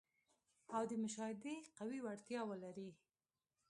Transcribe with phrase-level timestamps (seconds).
[0.75, 2.89] او د مشاهدې قوي وړتیا ولري.